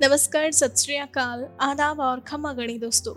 नमस्कार, 0.00 0.50
सत 0.52 0.76
श्रीकाल 0.78 1.44
आदाब 1.60 2.00
और 2.00 2.20
खमा 2.20 2.52
गणी 2.52 2.78
दोस्तों। 2.78 3.14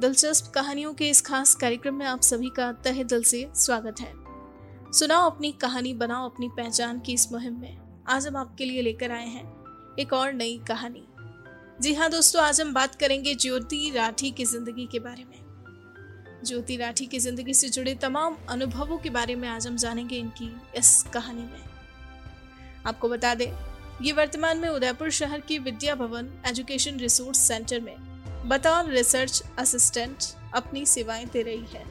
दिलचस्प 0.00 0.50
कहानियों 0.54 0.92
के 0.94 1.08
इस 1.08 1.20
खास 1.20 1.54
कार्यक्रम 1.54 1.94
में 1.94 2.06
आप 2.06 2.20
सभी 2.20 2.48
का 2.48 2.70
तहे 2.84 3.04
दिल 3.04 3.22
से 3.22 3.46
स्वागत 3.56 4.00
है। 4.00 4.12
सुनाओ 4.92 5.30
अपनी 5.30 5.52
कहानी, 5.52 5.94
बनाओ 5.94 6.28
अपनी 6.28 6.48
पहचान 6.48 6.98
की 7.00 7.12
इस 7.12 7.30
मुहिम 7.32 7.60
में। 7.60 7.76
आज 8.08 8.26
हम 8.26 8.36
आपके 8.36 8.64
लिए 8.64 8.82
लेकर 8.82 9.12
आए 9.12 9.28
हैं 9.28 9.46
एक 9.98 10.12
और 10.12 10.32
नई 10.32 10.60
कहानी। 10.68 11.06
जी 11.80 11.94
हाँ 11.94 12.10
दोस्तों, 12.10 12.42
आज 12.42 12.60
हम 12.60 12.74
बात 12.74 12.94
करेंगे 12.94 13.34
ज्योति 13.34 13.92
राठी 13.96 14.30
की 14.30 14.44
ज़िंदगी 14.44 14.88
के 14.92 14.98
बारे 14.98 15.24
में। 15.24 16.44
ज्योति 16.44 16.76
राठी 16.76 17.06
की 17.06 17.18
ज़िंदगी 17.18 17.54
से 17.54 17.68
जुड़े 17.68 17.94
तमाम 17.94 18.36
अनुभवों 18.48 18.98
के 18.98 19.10
बारे 19.10 19.34
में 19.34 19.48
आज 19.48 19.66
हम 19.66 19.76
जानेंगे 19.76 20.16
इनकी 20.16 20.54
इस 20.76 21.02
कहानी 21.14 21.42
में। 21.42 21.62
आपको 22.86 23.08
बता 23.08 23.34
दें 23.34 23.50
ये 24.02 24.12
वर्तमान 24.12 24.58
में 24.58 24.68
उदयपुर 24.68 25.10
शहर 25.10 25.40
की 25.40 25.58
विद्या 25.58 25.94
भवन 25.94 26.28
एजुकेशन 26.46 26.96
रिसोर्स 26.98 27.38
सेंटर 27.38 27.80
में 27.80 27.96
बतौर 28.48 28.88
रिसर्च 28.90 29.42
असिस्टेंट 29.58 30.24
अपनी 30.54 30.84
सेवाएँ 30.86 31.26
दे 31.26 31.42
रही 31.42 31.66
है। 31.74 31.84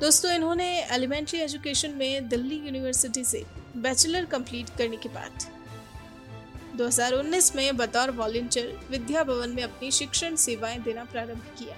दोस्तों, 0.00 0.30
इन्होंने 0.32 0.66
एलिमेंट्री 0.92 1.38
एजुकेशन 1.40 1.90
में 1.90 2.28
दिल्ली 2.28 2.56
यूनिवर्सिटी 2.56 3.24
से 3.24 3.44
बैचलर 3.76 4.24
कंप्लीट 4.24 4.70
करने 4.78 4.96
के 4.96 5.08
बाद 5.08 5.46
2019 6.78 7.54
में 7.56 7.76
बतौर 7.76 8.10
वॉलेंटियर 8.10 8.78
विद्या 8.90 9.22
भवन 9.24 9.50
में 9.50 9.62
अपनी 9.62 9.90
शिक्षण 9.90 10.36
सेवाएँ 10.36 10.78
देना 10.78 11.04
प्रारंभ 11.04 11.44
किया। 11.58 11.76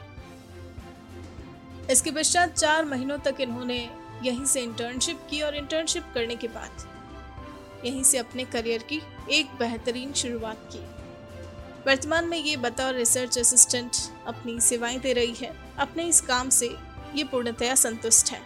इसके 1.90 2.10
पश्चात 2.10 2.54
चार 2.54 2.84
महीनों 2.84 3.18
तक 3.18 3.40
इन्होंने 3.40 3.78
यहीं 4.22 4.44
से 4.44 4.60
इंटर्नशिप 4.60 5.26
की 5.30 5.40
और 5.42 5.56
इंटर्नशिप 5.56 6.04
करने 6.14 6.36
के 6.36 6.48
बाद 6.48 6.92
यहीं 7.84 8.02
से 8.04 8.18
अपने 8.18 8.44
करियर 8.44 8.82
की 8.82 9.00
एक 9.30 9.46
बेहतरीन 9.58 10.12
शुरुआत 10.12 10.68
की। 10.72 10.78
वर्तमान 11.86 12.28
में 12.28 12.38
ये 12.38 12.56
बतौर 12.56 12.94
रिसर्च 12.94 13.38
असिस्टेंट 13.38 13.96
अपनी 14.26 14.60
सेवाएँ 14.60 14.98
दे 14.98 15.12
रही 15.12 15.34
है। 15.34 15.52
अपने 15.78 16.04
इस 16.04 16.20
काम 16.20 16.48
से 16.48 16.76
ये 17.14 17.24
पूर्णतया 17.24 17.74
संतुष्ट 17.74 18.30
है। 18.30 18.40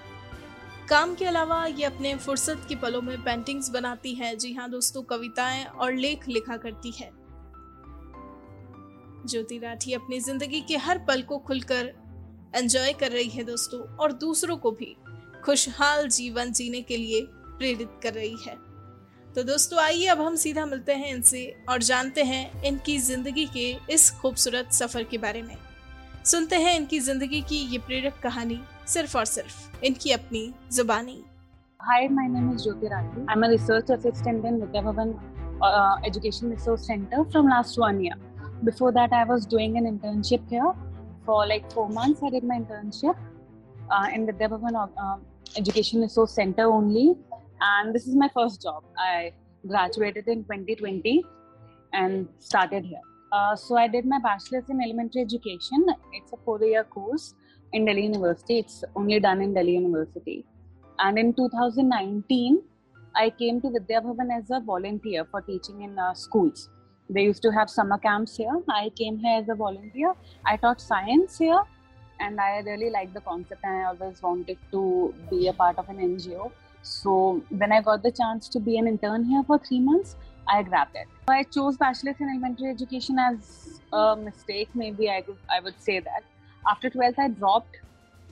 काम 0.88 1.14
के 1.14 1.24
अलावा 1.24 1.64
ये 1.66 1.84
अपने 1.84 2.14
फुर्सत 2.16 2.64
के 2.68 2.76
पलों 2.76 3.02
में 3.02 3.22
पेंटिंग्स 3.24 3.68
बनाती 3.70 4.14
है। 4.14 4.34
जी 4.36 4.52
हाँ 4.54 4.70
दोस्तों, 4.70 5.02
कविताएँ 5.02 5.64
और 5.64 5.92
लेख 5.92 6.28
लिखा 6.28 6.56
करती 6.56 6.90
है। 6.90 7.10
ज्योति 9.26 9.58
राठी 9.58 9.92
अपनी 9.92 10.20
ज़िंदगी 10.20 10.60
के 10.60 10.76
हर 10.76 10.98
पल 10.98 11.22
को 11.22 11.38
खुलकर 11.38 11.92
एंजॉय 12.54 12.92
कर 12.92 13.10
रही 13.10 13.28
है 13.28 13.44
दोस्तों, 13.44 13.80
और 13.96 14.12
दूसरों 14.12 14.56
को 14.56 14.70
भी 14.70 14.96
खुशहाल 15.44 16.08
जीवन 16.08 16.52
जीने 16.52 16.80
के 16.82 16.96
लिए 16.96 17.20
प्रेरित 17.30 18.00
कर 18.02 18.12
रही 18.12 18.36
है। 18.46 18.67
तो 19.36 19.42
दोस्तों, 19.42 19.78
आइए 19.78 20.06
अब 20.08 20.20
हम 20.20 20.36
सीधा 20.36 20.64
मिलते 20.66 20.92
हैं 20.92 21.08
इनसे 21.14 21.40
और 21.68 21.82
जानते 21.82 22.22
हैं 22.24 22.62
इनकी 22.66 22.96
ज़िंदगी 22.98 23.44
के 23.46 23.66
इस 23.94 24.10
खूबसूरत 24.20 24.72
सफ़र 24.72 25.02
के 25.10 25.18
बारे 25.18 25.42
में। 25.42 25.56
सुनते 26.24 26.56
हैं 26.56 26.74
इनकी 26.76 27.00
ज़िंदगी 27.00 27.40
की 27.48 27.56
ये 27.72 27.78
प्रेरक 27.78 28.18
कहानी, 28.22 28.58
सिर्फ़ 28.86 29.16
और 29.18 29.24
सिर्फ़ 29.26 29.84
इनकी 29.86 30.12
अपनी 30.12 30.42
जुबानी। 30.72 31.22
Hi 31.80 32.08
my 32.08 32.28
name 32.28 32.50
is 32.52 32.62
Jyoti 32.62 32.86
Rathi 32.86 33.20
I 33.20 33.36
am 33.36 33.44
a 33.44 33.48
research 33.50 33.90
assistant 33.90 34.44
in 34.44 34.60
Vidya 34.60 34.82
Bhavan 34.82 35.14
education 36.06 36.50
resource 36.50 36.86
centre 36.86 37.22
from 37.30 37.48
last 37.48 37.78
one 37.78 38.00
year 38.04 38.50
before 38.64 38.92
that 38.92 39.14
I 39.14 39.24
was 39.28 39.48
doing 39.50 39.76
an 39.76 39.86
internship 39.86 40.46
here 40.52 40.72
for 41.26 41.46
like 41.46 41.68
4 41.70 41.88
months 41.94 42.24
I 42.24 42.30
did 42.30 42.44
my 42.48 42.58
internship 42.58 43.14
in 44.14 44.26
Vidya 44.26 44.48
Bhavan 44.48 45.24
education 45.58 46.00
resource 46.02 46.36
centre 46.36 46.64
only 46.64 47.08
and 47.60 47.94
this 47.94 48.06
is 48.06 48.14
my 48.14 48.28
first 48.32 48.62
job. 48.62 48.84
I 48.98 49.32
graduated 49.66 50.28
in 50.28 50.44
2020 50.44 51.24
and 51.92 52.28
started 52.38 52.84
here. 52.84 53.00
Uh, 53.32 53.54
so 53.54 53.76
I 53.76 53.88
did 53.88 54.06
my 54.06 54.18
bachelor's 54.18 54.68
in 54.70 54.80
elementary 54.80 55.22
education. 55.22 55.86
It's 56.12 56.32
a 56.32 56.36
four-year 56.44 56.84
course 56.84 57.34
in 57.72 57.84
Delhi 57.84 58.04
University. 58.04 58.58
It's 58.60 58.84
only 58.96 59.20
done 59.20 59.42
in 59.42 59.54
Delhi 59.54 59.72
University. 59.72 60.46
And 60.98 61.18
in 61.18 61.34
2019, 61.34 62.62
I 63.14 63.30
came 63.30 63.60
to 63.60 63.70
Vidya 63.70 64.00
Bhavan 64.00 64.36
as 64.36 64.50
a 64.50 64.60
volunteer 64.60 65.26
for 65.30 65.42
teaching 65.42 65.82
in 65.82 65.98
uh, 65.98 66.14
schools. 66.14 66.70
They 67.10 67.22
used 67.22 67.42
to 67.42 67.50
have 67.50 67.70
summer 67.70 67.98
camps 67.98 68.36
here. 68.36 68.62
I 68.68 68.90
came 68.96 69.18
here 69.18 69.40
as 69.40 69.48
a 69.48 69.54
volunteer. 69.54 70.14
I 70.44 70.56
taught 70.56 70.80
science 70.80 71.38
here, 71.38 71.60
and 72.20 72.38
I 72.40 72.60
really 72.60 72.90
liked 72.90 73.14
the 73.14 73.20
concept. 73.20 73.62
And 73.64 73.76
I 73.76 73.84
always 73.84 74.22
wanted 74.22 74.58
to 74.72 75.14
be 75.30 75.48
a 75.48 75.52
part 75.52 75.78
of 75.78 75.88
an 75.88 75.96
NGO 75.96 76.52
so 76.82 77.42
when 77.50 77.72
I 77.72 77.80
got 77.82 78.02
the 78.02 78.10
chance 78.10 78.48
to 78.48 78.60
be 78.60 78.78
an 78.78 78.86
intern 78.86 79.24
here 79.24 79.42
for 79.46 79.58
three 79.58 79.80
months, 79.80 80.16
I 80.48 80.62
grabbed 80.62 80.96
it. 80.96 81.06
I 81.28 81.42
chose 81.42 81.76
bachelor's 81.76 82.16
in 82.20 82.28
elementary 82.28 82.70
education 82.70 83.18
as 83.18 83.80
a 83.92 84.16
mistake. 84.16 84.68
Maybe 84.74 85.10
I 85.10 85.20
could 85.22 85.36
I 85.52 85.60
would 85.60 85.80
say 85.80 86.00
that. 86.00 86.24
After 86.66 86.90
12th, 86.90 87.18
I 87.18 87.28
dropped. 87.28 87.76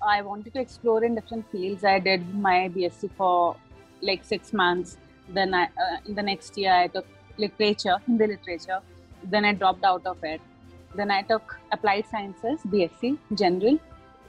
I 0.02 0.22
wanted 0.22 0.54
to 0.54 0.60
explore 0.60 1.04
in 1.04 1.14
different 1.14 1.50
fields. 1.50 1.84
I 1.84 1.98
did 1.98 2.34
my 2.34 2.70
BSc 2.74 3.10
for 3.16 3.56
like 4.00 4.24
six 4.24 4.52
months. 4.52 4.96
Then 5.28 5.54
I 5.54 5.64
uh, 5.64 5.96
in 6.06 6.14
the 6.14 6.22
next 6.22 6.56
year 6.56 6.72
I 6.72 6.86
took 6.86 7.06
literature, 7.36 7.96
Hindi 8.06 8.26
literature. 8.26 8.80
Then 9.24 9.44
I 9.44 9.52
dropped 9.52 9.84
out 9.84 10.06
of 10.06 10.22
it. 10.22 10.40
Then 10.94 11.10
I 11.10 11.22
took 11.22 11.56
applied 11.72 12.06
sciences, 12.10 12.60
BSc 12.66 13.18
general, 13.34 13.78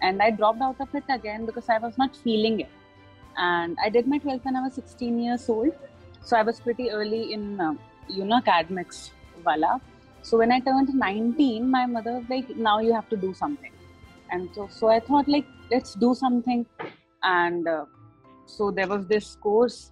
and 0.02 0.22
I 0.22 0.32
dropped 0.32 0.62
out 0.62 0.82
of 0.82 0.94
it 0.94 1.04
again 1.08 1.46
because 1.46 1.70
I 1.70 1.78
was 1.78 1.98
not 1.98 2.16
feeling 2.16 2.60
it 2.60 2.70
and 3.38 3.78
I 3.84 3.90
did 3.90 4.08
my 4.08 4.20
12th 4.20 4.46
when 4.46 4.56
I 4.56 4.62
was 4.62 4.74
16 4.74 5.20
years 5.20 5.48
old. 5.50 5.72
So 6.22 6.36
I 6.36 6.42
was 6.42 6.60
pretty 6.60 6.90
early 6.90 7.34
in, 7.34 7.60
uh, 7.62 7.76
you 8.10 8.26
know, 8.26 8.38
academics, 8.38 9.12
wala. 9.46 9.80
So 10.24 10.38
when 10.38 10.52
I 10.52 10.60
turned 10.60 10.94
19, 10.94 11.70
my 11.70 11.86
mother 11.86 12.14
was 12.14 12.26
like, 12.30 12.50
now 12.58 12.80
you 12.80 12.94
have 12.94 13.08
to 13.10 13.18
do 13.18 13.34
something. 13.34 13.72
And 14.32 14.50
so, 14.54 14.68
so 14.72 14.88
I 14.90 15.00
thought 15.00 15.28
like, 15.28 15.46
let's 15.72 15.94
do 15.94 16.14
something. 16.16 16.66
And 17.24 17.68
uh, 17.68 17.86
so 18.46 18.72
there 18.72 18.88
was 18.88 19.06
this 19.06 19.36
course. 19.36 19.92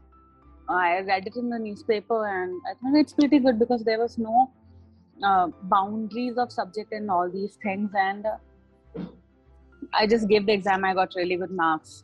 I 0.67 1.01
read 1.01 1.27
it 1.27 1.35
in 1.35 1.49
the 1.49 1.59
newspaper 1.59 2.25
and 2.27 2.59
I 2.69 2.73
thought 2.73 2.99
it's 2.99 3.13
pretty 3.13 3.39
good 3.39 3.59
because 3.59 3.83
there 3.83 3.99
was 3.99 4.17
no 4.17 4.51
uh, 5.23 5.47
boundaries 5.63 6.37
of 6.37 6.51
subject 6.51 6.91
and 6.91 7.11
all 7.11 7.29
these 7.29 7.57
things. 7.61 7.91
And 7.95 8.25
uh, 8.25 9.01
I 9.93 10.07
just 10.07 10.27
gave 10.27 10.47
the 10.47 10.53
exam. 10.53 10.83
I 10.83 10.95
got 10.95 11.13
really 11.15 11.35
good 11.35 11.51
marks 11.51 12.03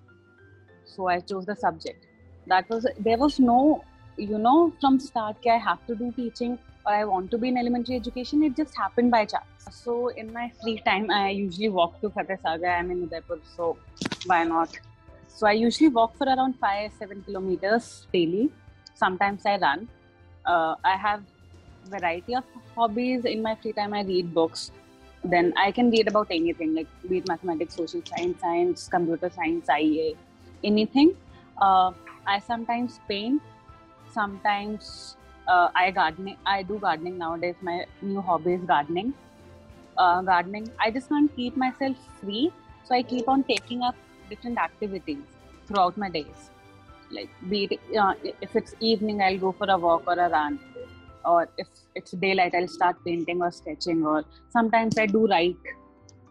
so 0.96 1.08
i 1.08 1.20
chose 1.20 1.46
the 1.46 1.56
subject. 1.56 2.06
That 2.48 2.70
was 2.70 2.86
there 3.00 3.18
was 3.18 3.40
no 3.40 3.84
you 4.18 4.38
know 4.38 4.74
from 4.82 5.00
start 5.00 5.38
i 5.54 5.58
have 5.58 5.86
to 5.88 5.96
do 5.96 6.12
teaching 6.16 6.58
or 6.86 6.94
i 6.94 7.04
want 7.06 7.32
to 7.32 7.38
be 7.38 7.48
in 7.48 7.58
elementary 7.58 7.96
education 7.96 8.44
it 8.44 8.56
just 8.56 8.76
happened 8.78 9.12
by 9.12 9.26
chance. 9.26 9.68
So 9.72 10.10
in 10.10 10.34
my 10.34 10.52
free 10.62 10.82
time 10.86 11.10
i 11.10 11.30
usually 11.30 11.70
walk 11.70 12.00
to 12.02 12.10
fateh 12.10 12.38
sagar. 12.42 12.72
I'm 12.78 12.92
in 12.92 13.04
udaipur 13.04 13.40
so 13.56 13.78
why 14.26 14.44
not? 14.44 14.80
So 15.28 15.48
i 15.48 15.54
usually 15.54 15.90
walk 15.90 16.18
for 16.18 16.28
around 16.28 16.56
5 16.60 16.92
7 17.00 17.24
kilometers 17.28 18.08
daily. 18.14 18.50
Sometimes 18.94 19.46
i 19.46 19.58
run. 19.58 19.88
Uh, 20.46 20.76
i 20.84 20.96
have 20.98 21.24
variety 21.86 22.36
of 22.36 22.44
hobbies. 22.76 23.26
In 23.26 23.42
my 23.42 23.56
free 23.56 23.74
time 23.74 23.94
i 23.94 24.04
read 24.04 24.34
books. 24.34 24.72
Then 25.24 25.54
i 25.64 25.72
can 25.72 25.90
read 25.92 26.08
about 26.08 26.28
anything 26.32 26.76
like 26.76 26.88
be 27.08 27.18
it 27.20 27.28
mathematics 27.28 27.76
social 27.76 28.02
science 28.12 28.40
science 28.42 28.88
computer 28.98 29.30
science 29.40 29.70
ia 29.80 30.14
anything. 30.64 31.16
Uh, 31.62 31.92
I 32.26 32.40
sometimes 32.40 33.00
paint, 33.08 33.42
sometimes 34.12 35.18
uh, 35.48 35.70
I 35.76 35.92
gardening. 35.92 36.38
I 36.46 36.64
do 36.64 36.80
gardening 36.80 37.18
nowadays. 37.18 37.56
My 37.62 37.86
new 38.02 38.22
hobby 38.22 38.54
is 38.54 38.64
gardening. 38.64 39.14
Uh, 39.98 40.22
gardening. 40.22 40.72
I 40.80 40.92
just 40.92 41.10
can't 41.10 41.36
keep 41.36 41.58
myself 41.58 41.98
free, 42.20 42.52
so 42.86 42.96
I 42.96 43.04
keep 43.04 43.28
on 43.28 43.44
taking 43.44 43.84
up 43.84 43.96
different 44.30 44.58
activities 44.58 45.24
throughout 45.68 45.98
my 45.98 46.10
days. 46.10 46.50
Like 47.12 47.30
be 47.50 47.68
it 47.70 47.98
uh, 48.00 48.14
if 48.42 48.56
it's 48.56 48.74
evening, 48.80 49.22
I'll 49.22 49.38
go 49.38 49.52
for 49.52 49.70
a 49.70 49.78
walk 49.78 50.04
or 50.08 50.14
a 50.14 50.30
run, 50.30 50.60
or 51.26 51.50
if 51.58 51.68
it's 51.96 52.12
daylight, 52.12 52.56
I'll 52.56 52.68
start 52.68 52.96
painting 53.06 53.42
or 53.42 53.52
sketching, 53.52 54.06
or 54.06 54.24
sometimes 54.50 54.98
I 54.98 55.08
do 55.08 55.28
write 55.28 55.58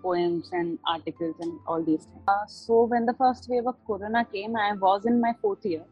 poems 0.01 0.49
and 0.51 0.79
articles 0.85 1.35
and 1.39 1.59
all 1.67 1.83
these 1.83 2.05
things. 2.05 2.23
Uh, 2.27 2.45
so 2.47 2.83
when 2.83 3.05
the 3.05 3.13
first 3.13 3.47
wave 3.49 3.67
of 3.67 3.75
Corona 3.87 4.25
came, 4.25 4.55
I 4.55 4.73
was 4.73 5.05
in 5.05 5.21
my 5.21 5.33
fourth 5.41 5.65
year, 5.65 5.83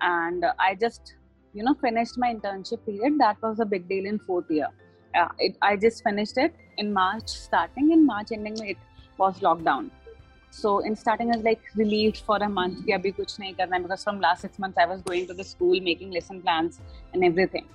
and 0.00 0.44
I 0.58 0.74
just 0.74 1.14
you 1.54 1.62
know 1.62 1.74
finished 1.74 2.18
my 2.18 2.34
internship 2.34 2.84
period. 2.86 3.18
That 3.18 3.40
was 3.42 3.60
a 3.60 3.64
big 3.64 3.88
deal 3.88 4.06
in 4.06 4.18
fourth 4.18 4.50
year. 4.50 4.68
Uh, 5.14 5.28
it, 5.38 5.56
I 5.62 5.76
just 5.76 6.04
finished 6.04 6.36
it 6.38 6.54
in 6.76 6.92
March, 6.92 7.28
starting 7.28 7.92
in 7.92 8.04
March 8.06 8.32
ending. 8.32 8.58
It 8.74 8.76
was 9.16 9.40
lockdown. 9.40 9.90
So 10.50 10.78
in 10.80 10.96
starting, 10.96 11.30
I 11.32 11.36
was 11.36 11.44
like 11.44 11.62
relieved 11.76 12.18
for 12.28 12.36
a 12.36 12.48
month. 12.48 12.84
कि 12.84 12.92
अभी 12.92 13.10
कुछ 13.16 13.38
नहीं 13.40 13.54
करना 13.56 13.82
because 13.82 14.04
from 14.04 14.20
last 14.20 14.42
six 14.42 14.58
months 14.58 14.78
I 14.78 14.86
was 14.86 15.02
going 15.02 15.26
to 15.26 15.34
the 15.34 15.44
school, 15.44 15.80
making 15.80 16.10
lesson 16.10 16.40
plans 16.42 16.80
and 17.12 17.24
everything. 17.24 17.66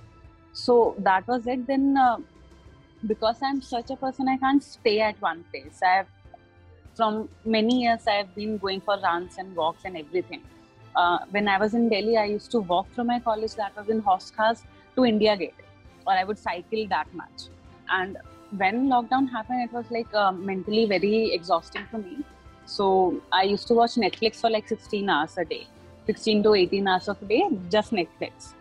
So 0.52 0.94
that 0.98 1.26
was 1.28 1.46
it. 1.46 1.66
Then 1.66 1.96
uh, 1.96 2.18
because 3.07 3.37
I'm 3.41 3.61
such 3.61 3.89
a 3.89 3.95
person, 3.95 4.27
I 4.27 4.37
can't 4.37 4.63
stay 4.63 4.99
at 5.01 5.21
one 5.21 5.43
place. 5.51 5.81
I've 5.83 6.07
from 6.95 7.29
many 7.45 7.83
years 7.83 8.07
I've 8.07 8.33
been 8.35 8.57
going 8.57 8.81
for 8.81 8.99
runs 8.99 9.37
and 9.37 9.55
walks 9.55 9.85
and 9.85 9.95
everything. 9.97 10.41
Uh, 10.95 11.19
when 11.31 11.47
I 11.47 11.57
was 11.57 11.73
in 11.73 11.87
Delhi, 11.87 12.17
I 12.17 12.25
used 12.25 12.51
to 12.51 12.59
walk 12.59 12.87
from 12.93 13.07
my 13.07 13.19
college 13.19 13.55
that 13.55 13.75
was 13.77 13.87
in 13.89 14.01
Hauz 14.01 14.31
Khas 14.35 14.63
to 14.95 15.05
India 15.05 15.37
Gate. 15.37 15.53
or 16.05 16.13
I 16.13 16.23
would 16.23 16.37
cycle 16.37 16.87
that 16.87 17.13
much. 17.13 17.47
And 17.89 18.17
when 18.57 18.87
lockdown 18.87 19.29
happened, 19.29 19.63
it 19.63 19.73
was 19.73 19.85
like 19.91 20.13
uh, 20.13 20.31
mentally 20.31 20.85
very 20.85 21.33
exhausting 21.33 21.85
for 21.91 21.99
me. 21.99 22.17
So 22.65 23.21
I 23.31 23.43
used 23.43 23.67
to 23.67 23.73
watch 23.73 23.91
Netflix 23.91 24.37
for 24.37 24.49
like 24.49 24.67
16 24.67 25.09
hours 25.09 25.37
a 25.37 25.45
day, 25.45 25.67
16 26.05 26.43
to 26.43 26.53
18 26.55 26.87
hours 26.87 27.07
of 27.07 27.21
a 27.21 27.25
day, 27.25 27.43
just 27.69 27.91
Netflix. 27.91 28.53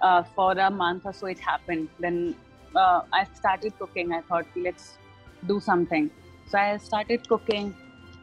Uh, 0.00 0.22
for 0.22 0.52
a 0.52 0.70
month 0.70 1.02
or 1.04 1.12
so, 1.12 1.26
it 1.26 1.38
happened. 1.38 1.88
Then 1.98 2.34
uh, 2.76 3.02
I 3.12 3.26
started 3.34 3.78
cooking. 3.78 4.12
I 4.12 4.20
thought, 4.22 4.46
let's 4.56 4.98
do 5.46 5.60
something. 5.60 6.10
So 6.48 6.58
I 6.58 6.76
started 6.76 7.28
cooking. 7.28 7.74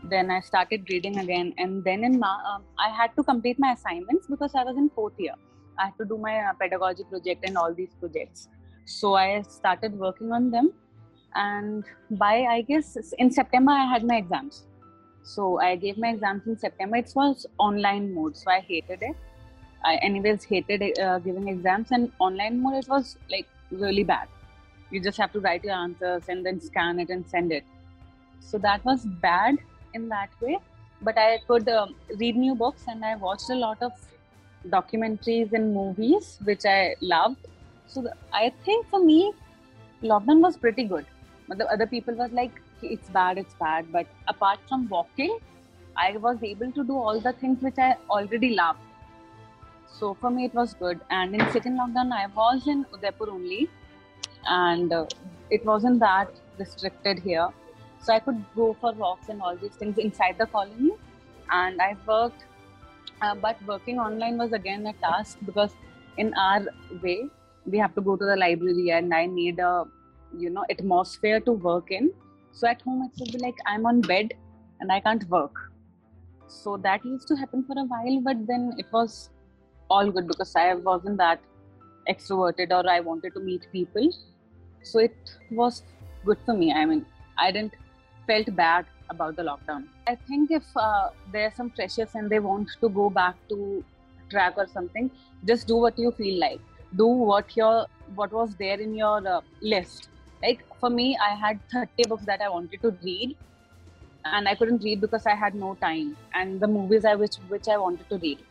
Then 0.04 0.30
I 0.32 0.40
started 0.42 0.90
reading 0.90 1.18
again. 1.20 1.54
And 1.58 1.84
then 1.84 2.04
in 2.04 2.20
Ma- 2.20 2.42
um, 2.54 2.64
I 2.80 2.90
had 2.90 3.16
to 3.18 3.24
complete 3.24 3.60
my 3.60 3.74
assignments 3.74 4.28
because 4.28 4.54
I 4.56 4.64
was 4.64 4.78
in 4.78 4.90
fourth 4.90 5.20
year. 5.20 5.34
I 5.80 5.86
had 5.86 5.98
to 5.98 6.06
do 6.06 6.18
my 6.18 6.38
uh, 6.40 6.54
pedagogy 6.54 7.04
project 7.04 7.44
and 7.46 7.58
all 7.58 7.74
these 7.74 7.94
projects. 8.00 8.48
So 8.86 9.16
I 9.16 9.42
started 9.42 9.98
working 9.98 10.32
on 10.32 10.50
them. 10.50 10.72
And 11.36 11.84
by, 12.12 12.46
I 12.50 12.62
guess, 12.62 12.98
in 13.20 13.30
September, 13.30 13.72
I 13.72 13.86
had 13.86 14.04
my 14.04 14.18
exams. 14.18 14.64
So 15.24 15.60
I 15.60 15.76
gave 15.76 15.98
my 15.98 16.10
exams 16.10 16.48
in 16.48 16.58
September. 16.58 16.96
It 16.96 17.12
was 17.16 17.46
online 17.58 18.14
mode. 18.16 18.38
So 18.38 18.50
I 18.50 18.62
hated 18.62 19.00
it. 19.02 19.16
I, 19.84 19.96
anyways, 19.98 20.46
hated 20.46 20.98
uh, 21.00 21.20
giving 21.20 21.48
exams. 21.50 21.92
And 21.92 22.12
online 22.20 22.62
mode, 22.62 22.76
it 22.76 22.88
was 22.88 23.18
like 23.30 23.46
really 23.72 24.04
bad. 24.04 24.28
You 24.89 25.00
just 25.00 25.18
have 25.18 25.31
to 25.34 25.39
write 25.39 25.63
your 25.63 25.74
answers 25.74 26.24
and 26.30 26.45
then 26.45 26.60
scan 26.62 27.00
it 27.00 27.10
and 27.10 27.28
send 27.28 27.51
it. 27.51 27.63
So 28.39 28.57
that 28.60 28.84
was 28.86 29.06
bad 29.06 29.57
in 29.94 30.07
that 30.10 30.30
way. 30.42 30.57
But 31.01 31.18
I 31.18 31.39
could 31.48 31.68
um, 31.69 31.95
read 32.18 32.36
new 32.36 32.56
books 32.56 32.84
and 32.88 33.04
I 33.04 33.16
watched 33.16 33.50
a 33.50 33.56
lot 33.56 33.81
of 33.81 33.92
documentaries 34.69 35.54
and 35.54 35.74
movies, 35.74 36.39
which 36.44 36.66
I 36.66 36.95
loved. 37.01 37.45
So 37.88 38.01
the, 38.01 38.13
I 38.34 38.51
think 38.66 38.88
for 38.89 39.04
me, 39.04 39.34
lockdown 40.04 40.42
was 40.42 40.57
pretty 40.57 40.84
good. 40.84 41.06
But 41.48 41.57
the 41.57 41.72
other 41.72 41.86
people 41.86 42.13
were 42.16 42.28
like, 42.30 42.51
it's 42.81 43.10
bad, 43.10 43.38
it's 43.38 43.54
bad. 43.56 43.92
But 43.92 44.07
apart 44.28 44.60
from 44.68 44.88
walking, 44.90 45.38
I 45.95 46.18
was 46.18 46.44
able 46.44 46.72
to 46.72 46.83
do 46.83 46.98
all 46.98 47.19
the 47.19 47.33
things 47.33 47.62
which 47.62 47.78
I 47.78 47.95
already 48.10 48.56
loved. 48.56 48.80
So 49.92 50.13
for 50.16 50.30
me, 50.30 50.45
it 50.45 50.54
was 50.54 50.74
good. 50.74 51.00
And 51.10 51.33
in 51.33 51.40
second 51.51 51.80
lockdown, 51.80 52.12
I 52.12 52.28
was 52.28 52.68
in 52.68 52.86
Udaipur 52.94 53.30
only, 53.30 53.69
and 54.48 54.92
uh, 54.94 55.06
it 55.50 55.66
wasn't 55.66 56.00
that 56.00 56.30
restricted 56.58 57.20
here. 57.20 57.50
So 58.02 58.14
I 58.14 58.20
could 58.20 58.44
go 58.56 58.76
for 58.80 58.94
walks 58.94 59.30
and 59.30 59.42
all 59.42 59.56
these 59.56 59.76
things 59.76 59.98
inside 59.98 60.38
the 60.38 60.46
colony. 60.46 60.92
And 61.52 61.82
I 61.82 61.96
worked 62.06 62.44
uh, 63.22 63.36
but 63.36 63.58
working 63.66 64.00
online 64.00 64.38
was 64.38 64.54
again 64.54 64.86
a 64.88 64.94
task 64.94 65.38
because 65.46 65.72
in 66.18 66.34
our 66.36 66.62
way 67.02 67.30
we 67.66 67.78
have 67.78 67.94
to 67.96 68.02
go 68.02 68.16
to 68.16 68.26
the 68.26 68.36
library 68.36 68.92
and 68.92 69.14
i 69.14 69.26
need 69.26 69.60
a 69.60 69.86
you 70.38 70.50
know 70.50 70.66
atmosphere 70.70 71.40
to 71.40 71.52
work 71.52 71.92
in 71.92 72.12
so 72.52 72.68
at 72.68 72.82
home 72.82 73.02
it 73.04 73.20
would 73.20 73.32
be 73.32 73.40
like 73.40 73.56
i'm 73.66 73.86
on 73.86 74.02
bed 74.02 74.34
and 74.80 74.92
i 74.92 75.00
can't 75.00 75.28
work 75.30 75.56
so 76.48 76.78
that 76.78 77.04
used 77.06 77.28
to 77.28 77.36
happen 77.36 77.64
for 77.64 77.78
a 77.78 77.86
while 77.86 78.22
but 78.22 78.46
then 78.48 78.72
it 78.78 78.86
was 78.92 79.30
all 79.90 80.12
good 80.12 80.28
because 80.28 80.56
i 80.56 80.74
wasn't 80.74 81.18
that 81.18 81.40
extroverted 82.10 82.72
or 82.72 82.90
i 82.90 83.00
wanted 83.00 83.34
to 83.34 83.40
meet 83.40 83.68
people 83.72 84.10
so 84.92 85.00
it 85.00 85.36
was 85.51 85.84
good 86.25 86.38
for 86.45 86.54
me 86.62 86.72
i 86.74 86.86
mean 86.86 87.06
i 87.38 87.51
didn't 87.51 87.74
felt 88.28 88.54
bad 88.56 88.86
about 89.10 89.36
the 89.36 89.44
lockdown. 89.44 89.86
I 90.07 90.16
think 90.16 90.51
if 90.51 90.66
uh, 90.75 91.10
are 91.34 91.54
some 91.56 91.69
pressures 91.69 92.10
and 92.13 92.30
they 92.30 92.39
want 92.39 92.69
to 92.81 92.89
go 92.89 93.10
back 93.10 93.36
to 93.50 93.84
track 94.30 94.56
or 94.57 94.68
something, 94.68 95.10
just 95.45 95.68
do 95.68 95.78
what 95.78 95.98
you 95.98 96.12
feel 96.12 96.39
like. 96.39 96.60
Do 96.95 97.07
what 97.07 97.56
your 97.56 97.88
what 98.16 98.31
was 98.31 98.56
there 98.56 98.80
in 98.80 98.95
your 98.95 99.28
uh, 99.28 99.42
list. 99.62 100.10
Like 100.44 100.63
for 100.80 100.90
me, 100.90 101.18
I 101.22 101.36
had 101.36 101.60
30 101.72 102.10
books 102.10 102.25
that 102.25 102.42
I 102.42 102.50
wanted 102.50 102.81
to 102.81 102.95
read, 103.04 103.36
and 104.25 104.48
I 104.48 104.56
couldn't 104.56 104.83
read 104.83 105.01
because 105.01 105.25
I 105.25 105.36
had 105.36 105.56
no 105.56 105.75
time. 105.75 106.18
And 106.33 106.60
the 106.60 106.68
movies 106.68 107.06
I 107.06 107.16
which 107.16 107.38
which 107.56 107.68
I 107.68 107.78
wanted 107.78 108.10
to 108.10 108.18
read 108.18 108.44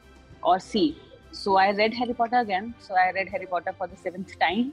or 0.43 0.59
see. 0.59 0.97
So 1.33 1.57
I 1.59 1.71
read 1.71 1.95
Harry 1.95 2.15
Potter 2.15 2.39
again. 2.39 2.75
So 2.79 2.95
I 2.95 3.11
read 3.13 3.29
Harry 3.29 3.47
Potter 3.47 3.75
for 3.79 3.87
the 3.87 3.97
seventh 3.97 4.39
time, 4.39 4.73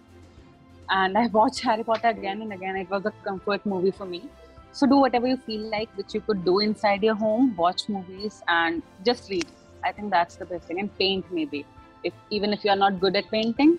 and 0.90 1.18
I 1.18 1.28
watched 1.28 1.60
Harry 1.70 1.84
Potter 1.84 2.10
again 2.10 2.42
and 2.42 2.54
again. 2.54 2.76
It 2.76 2.90
was 2.90 3.06
a 3.06 3.12
comfort 3.24 3.66
movie 3.66 3.92
for 3.92 4.06
me 4.06 4.30
so 4.74 4.88
do 4.88 4.98
whatever 4.98 5.28
you 5.28 5.38
feel 5.38 5.70
like, 5.70 5.90
which 5.96 6.16
you 6.16 6.22
could 6.22 6.44
do 6.44 6.60
inside 6.60 7.04
your 7.04 7.14
home, 7.14 7.56
watch 7.56 7.88
movies 7.88 8.42
and 8.48 8.82
just 9.06 9.30
read. 9.30 9.46
I 9.84 9.92
think 9.92 10.10
that's 10.10 10.36
the 10.36 10.46
best 10.46 10.66
thing. 10.66 10.80
And 10.80 10.98
paint 10.98 11.32
maybe. 11.32 11.64
If 12.04 12.14
even 12.32 12.54
if 12.54 12.66
you're 12.66 12.76
not 12.76 13.00
good 13.00 13.16
at 13.16 13.30
painting, 13.30 13.78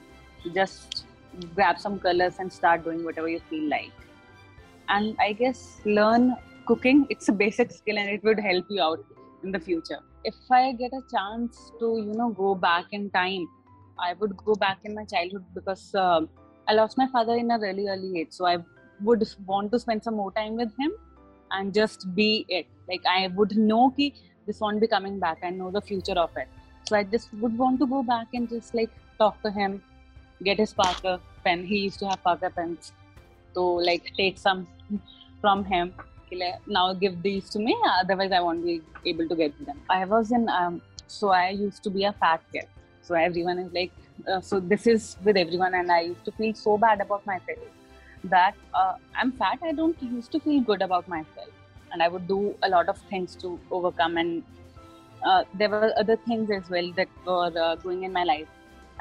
just 0.54 1.04
grab 1.56 1.80
some 1.80 1.98
colors 1.98 2.36
and 2.38 2.52
start 2.52 2.84
doing 2.84 3.04
whatever 3.04 3.28
you 3.28 3.40
feel 3.50 3.68
like. 3.68 3.90
And 4.88 5.16
I 5.18 5.32
guess 5.32 5.80
learn 5.84 6.36
cooking. 6.64 7.08
It's 7.10 7.28
a 7.28 7.32
basic 7.32 7.72
skill 7.72 7.98
and 7.98 8.08
it 8.08 8.22
would 8.22 8.38
help 8.38 8.64
you 8.70 8.80
out 8.80 9.04
in 9.42 9.50
the 9.50 9.58
future. 9.58 9.98
If 10.22 10.36
I 10.48 10.74
get 10.74 10.92
a 10.92 11.02
chance 11.10 11.72
to, 11.80 11.86
you 12.06 12.14
know, 12.14 12.30
go 12.30 12.54
back 12.54 12.84
in 12.92 13.10
time, 13.10 13.48
I 13.98 14.12
would 14.12 14.36
go 14.36 14.54
back 14.54 14.78
in 14.84 14.94
my 14.94 15.04
childhood 15.06 15.44
because 15.54 15.92
uh, 15.92 16.20
I 16.66 16.74
lost 16.74 16.96
my 16.96 17.06
father 17.08 17.34
in 17.34 17.50
a 17.50 17.58
really 17.58 17.88
early 17.88 18.20
age. 18.20 18.28
So 18.30 18.46
I 18.46 18.58
would 19.02 19.26
want 19.46 19.70
to 19.72 19.78
spend 19.78 20.02
some 20.02 20.14
more 20.16 20.32
time 20.32 20.56
with 20.56 20.72
him 20.78 20.92
and 21.50 21.74
just 21.74 22.14
be 22.14 22.46
it. 22.48 22.66
Like 22.88 23.02
I 23.06 23.28
would 23.34 23.56
know 23.56 23.90
ki 23.96 24.14
this 24.46 24.60
won't 24.60 24.80
be 24.80 24.86
coming 24.86 25.18
back. 25.18 25.38
I 25.42 25.50
know 25.50 25.70
the 25.70 25.80
future 25.80 26.12
of 26.12 26.30
it. 26.36 26.48
So 26.88 26.96
I 26.96 27.02
just 27.04 27.32
would 27.34 27.56
want 27.56 27.80
to 27.80 27.86
go 27.86 28.02
back 28.02 28.28
and 28.34 28.48
just 28.48 28.74
like 28.74 28.90
talk 29.18 29.42
to 29.42 29.50
him, 29.50 29.82
get 30.42 30.58
his 30.58 30.72
Parker 30.72 31.18
pen. 31.44 31.64
He 31.64 31.78
used 31.78 31.98
to 32.00 32.08
have 32.08 32.22
Parker 32.22 32.50
pens. 32.50 32.92
So 33.54 33.66
like 33.74 34.12
take 34.16 34.38
some 34.38 34.66
from 35.40 35.64
him. 35.64 35.94
Now 36.66 36.92
give 36.94 37.22
these 37.22 37.50
to 37.50 37.58
me. 37.58 37.76
Otherwise 38.00 38.32
I 38.32 38.40
won't 38.40 38.64
be 38.64 38.80
able 39.06 39.28
to 39.28 39.36
get 39.36 39.66
them. 39.66 39.80
I 39.90 40.04
was 40.04 40.32
in. 40.32 40.48
Um, 40.48 40.82
so 41.06 41.28
I 41.28 41.50
used 41.50 41.82
to 41.84 41.90
be 41.90 42.04
a 42.04 42.12
fat 42.12 42.42
kid. 42.52 42.66
So 43.02 43.14
everyone 43.14 43.58
is 43.58 43.72
like. 43.72 43.92
Uh, 44.28 44.40
so 44.40 44.60
this 44.60 44.86
is 44.86 45.16
with 45.24 45.36
everyone, 45.36 45.74
and 45.74 45.90
I 45.90 46.00
used 46.02 46.24
to 46.24 46.32
feel 46.32 46.54
so 46.54 46.78
bad 46.78 47.00
about 47.00 47.26
myself 47.26 47.58
that 48.24 48.54
uh, 48.72 48.94
I'm 49.14 49.32
fat, 49.32 49.58
I 49.62 49.72
don't 49.72 50.00
used 50.02 50.32
to 50.32 50.40
feel 50.40 50.62
good 50.62 50.82
about 50.82 51.06
myself, 51.08 51.50
and 51.92 52.02
I 52.02 52.08
would 52.08 52.26
do 52.26 52.54
a 52.62 52.68
lot 52.68 52.88
of 52.88 52.98
things 53.10 53.36
to 53.36 53.60
overcome. 53.70 54.16
And 54.16 54.42
uh, 55.24 55.44
there 55.54 55.68
were 55.68 55.92
other 55.98 56.16
things 56.16 56.50
as 56.50 56.70
well 56.70 56.90
that 56.92 57.08
were 57.26 57.52
uh, 57.58 57.76
going 57.76 58.04
in 58.04 58.12
my 58.12 58.24
life. 58.24 58.48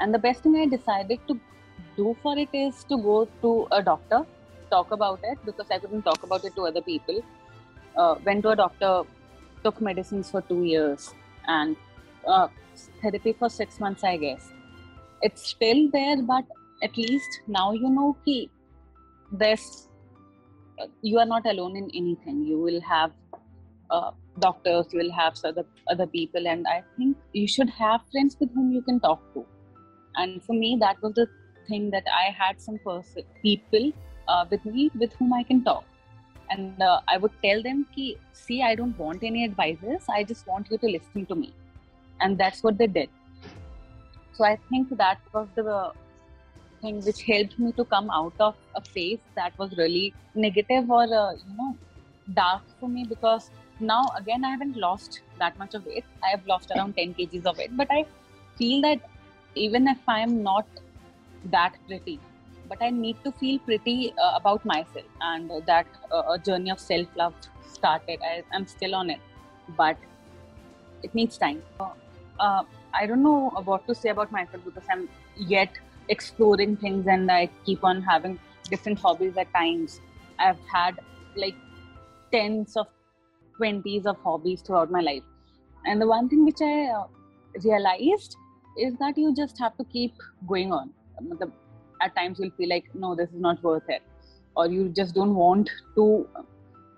And 0.00 0.12
the 0.12 0.18
best 0.18 0.42
thing 0.42 0.56
I 0.56 0.66
decided 0.66 1.20
to 1.28 1.40
do 1.96 2.16
for 2.22 2.36
it 2.36 2.48
is 2.52 2.84
to 2.84 2.96
go 2.98 3.28
to 3.42 3.68
a 3.72 3.82
doctor, 3.82 4.26
talk 4.70 4.90
about 4.90 5.20
it 5.22 5.38
because 5.46 5.70
I 5.70 5.78
couldn't 5.78 6.02
talk 6.02 6.22
about 6.22 6.44
it 6.44 6.54
to 6.56 6.66
other 6.66 6.82
people. 6.82 7.22
Uh, 7.96 8.16
went 8.24 8.42
to 8.42 8.50
a 8.50 8.56
doctor, 8.56 9.02
took 9.62 9.80
medicines 9.80 10.30
for 10.30 10.42
two 10.42 10.64
years, 10.64 11.14
and 11.46 11.76
therapy 13.00 13.32
for 13.32 13.48
six 13.48 13.78
months, 13.78 14.02
I 14.02 14.16
guess. 14.16 14.50
It's 15.24 15.48
still 15.48 15.90
there, 15.90 16.22
but 16.22 16.44
at 16.82 16.96
least 16.96 17.40
now 17.46 17.72
you 17.72 17.90
know 17.90 18.16
ki 18.24 18.50
uh, 20.80 20.86
you 21.02 21.18
are 21.18 21.26
not 21.26 21.46
alone 21.46 21.76
in 21.76 21.90
anything. 21.94 22.44
You 22.44 22.58
will 22.60 22.80
have 22.82 23.12
uh, 23.90 24.10
doctors 24.40 24.86
you 24.92 24.98
will 24.98 25.12
have 25.12 25.34
other 25.44 25.64
other 25.88 26.06
people 26.06 26.48
and 26.48 26.66
i 26.66 26.82
think 26.96 27.16
you 27.32 27.46
should 27.46 27.70
have 27.70 28.00
friends 28.12 28.36
with 28.40 28.52
whom 28.54 28.72
you 28.72 28.82
can 28.82 29.00
talk 29.00 29.20
to. 29.34 29.46
And 30.16 30.42
for 30.44 30.54
me 30.54 30.76
that 30.80 31.00
was 31.02 31.14
the 31.14 31.26
thing 31.68 31.90
that 31.90 32.04
i 32.12 32.30
had 32.30 32.60
some 32.60 32.78
people 33.42 33.92
uh, 34.28 34.44
with 34.50 34.64
me 34.64 34.90
with 34.94 35.12
whom 35.14 35.32
i 35.32 35.42
can 35.42 35.64
talk. 35.64 35.84
And 36.50 36.82
uh, 36.82 37.00
i 37.08 37.16
would 37.16 37.32
tell 37.44 37.62
them 37.62 37.86
see 38.32 38.62
i 38.62 38.74
don't 38.74 38.98
want 38.98 39.22
any 39.22 39.44
advices 39.44 40.04
i 40.08 40.24
just 40.24 40.46
want 40.46 40.70
you 40.70 40.78
to 40.78 40.86
listen 40.86 41.26
to 41.26 41.34
me. 41.34 41.54
And 42.20 42.38
that's 42.38 42.62
what 42.62 42.78
they 42.78 42.86
did 42.86 43.08
so 44.36 44.44
i 44.44 44.56
think 44.68 44.96
that 44.98 45.18
was 45.32 45.48
the 45.56 45.92
thing 46.84 47.00
which 47.08 47.22
helped 47.32 47.58
me 47.58 47.72
to 47.80 47.84
come 47.96 48.10
out 48.10 48.46
of 48.46 48.54
a 48.74 48.82
phase 48.94 49.20
that 49.40 49.58
was 49.58 49.76
really 49.82 50.06
negative 50.34 50.90
or 50.90 51.04
uh, 51.04 51.32
you 51.32 51.56
know 51.58 51.76
dark 52.32 52.62
for 52.80 52.88
me 52.88 53.04
because 53.04 53.50
now 53.80 54.02
again 54.18 54.44
I 54.44 54.50
haven't 54.50 54.76
lost 54.76 55.20
that 55.38 55.58
much 55.58 55.74
of 55.74 55.86
weight. 55.86 56.04
I 56.22 56.30
have 56.30 56.46
lost 56.46 56.70
around 56.74 56.96
10 56.96 57.14
kgs 57.14 57.46
of 57.46 57.58
it, 57.58 57.76
but 57.76 57.88
I 57.90 58.04
feel 58.58 58.80
that 58.82 59.00
even 59.54 59.88
if 59.88 59.98
I 60.08 60.20
am 60.20 60.42
not 60.42 60.66
that 61.50 61.74
pretty, 61.86 62.20
but 62.68 62.78
I 62.80 62.90
need 62.90 63.16
to 63.24 63.32
feel 63.32 63.58
pretty 63.58 64.14
uh, 64.22 64.32
about 64.36 64.64
myself, 64.64 65.04
and 65.20 65.50
that 65.66 65.86
uh, 66.10 66.38
journey 66.38 66.70
of 66.70 66.80
self 66.80 67.06
love 67.16 67.34
started. 67.72 68.20
I, 68.22 68.42
am 68.52 68.66
still 68.66 68.94
on 68.94 69.10
it, 69.10 69.20
but 69.76 69.96
it 71.02 71.14
needs 71.14 71.36
time. 71.36 71.62
Uh, 72.38 72.64
I 72.92 73.06
don't 73.06 73.22
know 73.22 73.50
what 73.64 73.86
to 73.86 73.94
say 73.94 74.10
about 74.10 74.30
myself 74.32 74.64
because 74.64 74.84
I'm 74.90 75.08
yet 75.36 75.70
exploring 76.08 76.76
things 76.76 77.06
and 77.06 77.30
I 77.30 77.48
keep 77.64 77.84
on 77.84 78.02
having 78.02 78.38
different 78.70 78.98
hobbies 78.98 79.36
at 79.36 79.52
times. 79.52 80.00
I've 80.38 80.58
had 80.72 80.98
like 81.36 81.54
tens 82.32 82.76
of 82.76 82.86
twenties 83.56 84.06
of 84.06 84.16
hobbies 84.18 84.62
throughout 84.62 84.90
my 84.90 85.00
life. 85.00 85.22
And 85.86 86.00
the 86.00 86.06
one 86.06 86.28
thing 86.28 86.44
which 86.44 86.60
I 86.60 86.86
uh, 86.86 87.04
realized 87.62 88.36
is 88.78 88.94
that 88.98 89.16
you 89.16 89.34
just 89.34 89.58
have 89.58 89.76
to 89.76 89.84
keep 89.84 90.14
going 90.46 90.72
on. 90.72 90.90
at 92.02 92.14
times 92.16 92.38
you'll 92.38 92.50
feel 92.56 92.68
like 92.68 92.84
no 92.94 93.14
this 93.14 93.30
is 93.30 93.40
not 93.40 93.62
worth 93.62 93.88
it 93.88 94.02
or 94.56 94.66
you 94.68 94.88
just 94.88 95.14
don't 95.14 95.34
want 95.34 95.70
to 95.94 96.26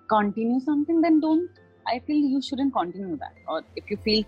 continue 0.09 0.61
something 0.61 1.01
then 1.01 1.21
don't 1.21 1.61
i 1.87 1.99
feel 2.07 2.17
you 2.35 2.41
shouldn't 2.43 2.73
continue 2.73 3.17
that 3.17 3.35
or 3.49 3.63
if 3.77 3.91
you 3.91 3.97
feel 4.07 4.25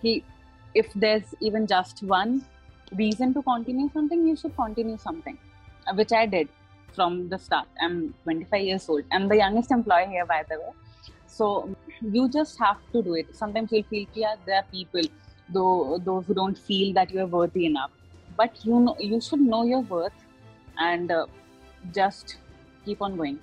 if 0.83 0.93
there's 0.95 1.35
even 1.41 1.67
just 1.67 2.03
one 2.03 2.33
reason 3.03 3.35
to 3.35 3.43
continue 3.43 3.89
something 3.97 4.27
you 4.27 4.37
should 4.43 4.55
continue 4.57 4.99
something 5.09 5.37
uh, 5.87 5.95
which 5.95 6.13
i 6.21 6.25
did 6.37 6.49
from 6.99 7.29
the 7.29 7.39
start. 7.39 7.69
I'm 7.81 8.15
25 8.25 8.63
years 8.63 8.89
old. 8.89 9.05
I'm 9.13 9.29
the 9.29 9.37
youngest 9.37 9.71
employee 9.71 10.07
here 10.15 10.27
by 10.27 10.45
the 10.51 10.59
way. 10.59 10.73
So 11.27 11.49
you 12.03 12.29
just 12.29 12.59
have 12.59 12.79
to 12.93 13.03
do 13.03 13.15
it. 13.15 13.35
Sometimes 13.43 13.73
you'll 13.73 13.91
feel 13.91 14.07
yeah 14.15 14.37
there 14.47 14.57
are 14.63 14.69
people 14.73 15.03
though 15.57 16.01
those 16.09 16.27
who 16.27 16.35
don't 16.35 16.59
feel 16.71 16.93
that 16.95 17.11
you 17.11 17.21
are 17.27 17.31
worthy 17.39 17.67
enough. 17.67 17.91
But 18.37 18.65
you 18.65 18.81
know 18.87 18.97
you 18.99 19.21
should 19.29 19.45
know 19.53 19.65
your 19.75 19.83
worth 19.93 20.25
and 20.79 21.11
uh, 21.11 21.27
just 22.01 22.37
keep 22.85 23.03
on 23.03 23.17
going. 23.17 23.39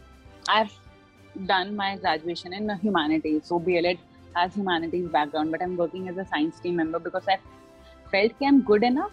I've 0.47 0.75
done 1.53 1.75
my 1.75 1.95
graduation 1.97 2.53
in 2.53 2.69
humanities 2.83 3.41
so 3.45 3.59
bled 3.59 3.97
has 4.35 4.55
humanities 4.55 5.07
background 5.17 5.51
but 5.51 5.61
i'm 5.61 5.75
working 5.77 6.07
as 6.09 6.17
a 6.17 6.25
science 6.25 6.59
team 6.59 6.75
member 6.75 6.99
because 6.99 7.27
i 7.27 7.37
felt 8.11 8.31
i'm 8.49 8.61
good 8.71 8.83
enough 8.83 9.11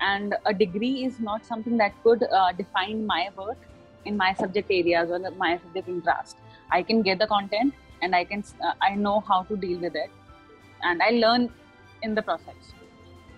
and 0.00 0.34
a 0.46 0.54
degree 0.54 1.04
is 1.04 1.18
not 1.20 1.44
something 1.44 1.76
that 1.76 1.92
could 2.02 2.22
uh, 2.22 2.52
define 2.52 3.04
my 3.06 3.28
work 3.36 3.58
in 4.04 4.16
my 4.16 4.32
subject 4.34 4.70
areas 4.70 5.10
or 5.10 5.18
my 5.32 5.58
subject 5.58 5.88
interest. 5.88 6.36
I 6.70 6.82
can 6.82 7.02
get 7.02 7.18
the 7.18 7.26
content 7.26 7.74
and 8.02 8.14
i 8.14 8.24
can 8.24 8.44
uh, 8.64 8.72
i 8.80 8.94
know 8.94 9.20
how 9.28 9.42
to 9.44 9.56
deal 9.56 9.78
with 9.80 9.96
it 9.96 10.10
and 10.82 11.02
i 11.02 11.10
learn 11.10 11.50
in 12.02 12.14
the 12.14 12.22
process. 12.22 12.74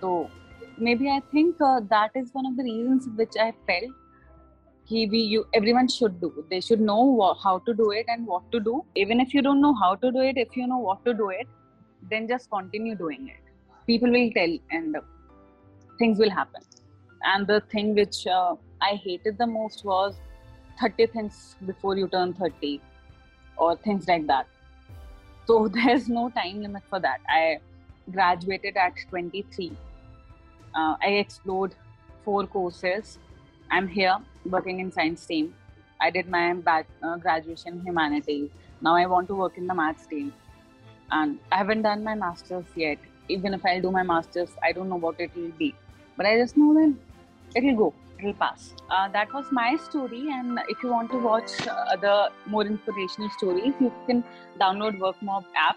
So 0.01 0.31
maybe 0.77 1.09
i 1.09 1.21
think 1.33 1.57
uh, 1.61 1.81
that 1.89 2.11
is 2.15 2.29
one 2.33 2.47
of 2.47 2.57
the 2.57 2.63
reasons 2.63 3.09
which 3.17 3.37
i 3.41 3.53
felt 3.67 3.91
we 4.91 5.19
you 5.33 5.47
everyone 5.55 5.89
should 5.89 6.21
do 6.21 6.45
they 6.51 6.61
should 6.61 6.81
know 6.81 7.35
how 7.43 7.59
to 7.67 7.75
do 7.75 7.91
it 7.91 8.07
and 8.09 8.27
what 8.27 8.51
to 8.53 8.61
do 8.61 8.85
even 8.95 9.21
if 9.21 9.35
you 9.35 9.43
don't 9.43 9.61
know 9.61 9.75
how 9.83 9.95
to 9.95 10.11
do 10.11 10.21
it 10.21 10.37
if 10.37 10.57
you 10.57 10.67
know 10.67 10.79
what 10.79 11.05
to 11.05 11.15
do 11.15 11.29
it 11.31 11.47
then 12.11 12.27
just 12.29 12.51
continue 12.51 12.95
doing 12.95 13.29
it 13.29 13.53
people 13.87 14.11
will 14.11 14.31
tell 14.33 14.57
and 14.71 14.97
things 15.99 16.19
will 16.19 16.31
happen 16.31 16.63
and 17.35 17.47
the 17.47 17.61
thing 17.73 17.95
which 17.95 18.27
uh, 18.27 18.55
i 18.81 18.95
hated 19.07 19.39
the 19.39 19.47
most 19.47 19.85
was 19.85 20.17
30 20.81 21.07
things 21.09 21.57
before 21.67 21.97
you 21.97 22.09
turn 22.09 22.33
30 22.33 22.81
or 23.61 23.77
things 23.77 24.09
like 24.09 24.27
that. 24.27 24.47
So 25.47 25.69
there's 25.75 26.09
no 26.09 26.31
time 26.31 26.63
limit 26.63 26.83
for 26.89 27.01
that. 27.01 27.21
I 27.29 27.59
graduated 28.11 28.77
at 28.77 28.95
23. 29.11 29.73
Uh, 30.75 30.97
I 31.03 31.09
explored 31.25 31.75
four 32.25 32.47
courses. 32.47 33.19
I'm 33.71 33.87
here 33.87 34.17
working 34.45 34.81
in 34.81 34.93
science 34.93 35.25
team. 35.27 35.55
I 36.01 36.11
did 36.11 36.29
my 36.29 36.55
back, 36.55 36.87
uh, 37.03 37.17
graduation 37.17 37.83
humanities. 37.85 38.51
Now 38.81 38.97
I 38.97 39.07
want 39.07 39.29
to 39.29 39.35
work 39.35 39.59
in 39.59 39.67
the 39.67 39.75
maths 39.75 40.07
team. 40.07 40.33
And 41.11 41.39
I 41.53 41.57
haven't 41.59 41.83
done 41.83 42.05
my 42.05 42.15
masters 42.15 42.65
yet. 42.75 42.99
Even 43.29 43.55
if 43.55 43.65
I'll 43.65 43.81
do 43.81 43.91
my 43.91 44.03
masters, 44.03 44.51
I 44.63 44.73
don't 44.73 44.89
know 44.89 44.97
what 44.97 45.21
it 45.21 45.31
will 45.37 45.53
be. 45.59 45.75
But 46.17 46.27
I 46.27 46.39
just 46.39 46.57
know 46.57 46.75
that 46.75 46.95
it'll 47.55 47.77
go 47.77 47.95
it'll 48.21 48.35
pass. 48.35 48.75
Uh, 48.91 49.09
that 49.09 49.33
was 49.33 49.47
my 49.51 49.77
story, 49.77 50.29
and 50.31 50.59
if 50.69 50.83
you 50.83 50.91
want 50.91 51.11
to 51.11 51.19
watch 51.19 51.51
other 51.69 52.29
more 52.47 52.67
inspirational 52.67 53.31
stories, 53.39 53.75
you 53.81 53.93
can 54.07 54.25
download 54.61 54.99
WorkMob 54.99 55.45
app. 55.57 55.77